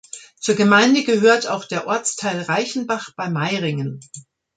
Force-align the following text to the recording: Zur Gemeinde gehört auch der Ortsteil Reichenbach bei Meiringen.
Zur 0.39 0.55
Gemeinde 0.55 1.03
gehört 1.03 1.45
auch 1.47 1.63
der 1.63 1.85
Ortsteil 1.85 2.41
Reichenbach 2.41 3.11
bei 3.15 3.29
Meiringen. 3.29 3.99